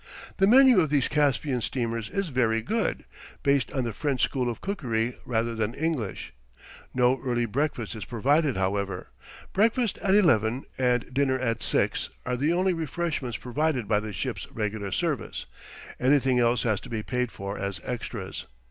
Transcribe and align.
The 0.37 0.47
menu 0.47 0.79
of 0.81 0.89
these 0.89 1.07
Caspian 1.07 1.61
steamers 1.61 2.09
is 2.09 2.29
very 2.29 2.63
good, 2.63 3.05
based 3.43 3.71
on 3.71 3.83
the 3.83 3.93
French 3.93 4.23
school 4.23 4.49
of 4.49 4.59
cookery 4.59 5.15
rather 5.27 5.53
than 5.53 5.75
English. 5.75 6.33
No 6.91 7.21
early 7.23 7.45
breakfast 7.45 7.93
is 7.93 8.03
provided, 8.03 8.57
however; 8.57 9.11
breakfast 9.53 9.99
at 9.99 10.15
eleven 10.15 10.63
and 10.79 11.13
dinner 11.13 11.37
at 11.37 11.61
six 11.61 12.09
are 12.25 12.35
the 12.35 12.51
only 12.51 12.73
refreshments 12.73 13.37
provided 13.37 13.87
by 13.87 13.99
the 13.99 14.11
ship's 14.11 14.47
regular 14.51 14.91
service 14.91 15.45
anything 15.99 16.39
else 16.39 16.63
has 16.63 16.81
to 16.81 16.89
be 16.89 17.03
paid 17.03 17.31
for 17.31 17.59
as 17.59 17.79
extras. 17.83 18.47